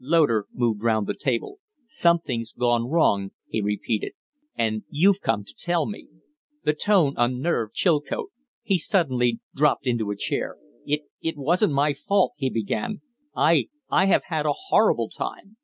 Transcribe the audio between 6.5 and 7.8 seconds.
The tone unnerved